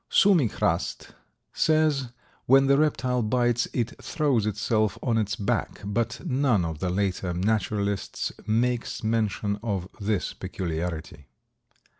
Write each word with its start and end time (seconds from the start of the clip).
Sumichrast 0.09 1.13
says 1.53 2.07
when 2.47 2.65
the 2.65 2.75
reptile 2.79 3.21
bites 3.21 3.67
it 3.71 4.03
throws 4.03 4.47
itself 4.47 4.97
on 5.03 5.15
its 5.19 5.35
back, 5.35 5.79
but 5.85 6.25
none 6.25 6.65
of 6.65 6.79
the 6.79 6.89
later 6.89 7.35
naturalists 7.35 8.31
makes 8.47 9.03
mention 9.03 9.59
of 9.61 9.87
this 9.99 10.33
peculiarity. 10.33 11.27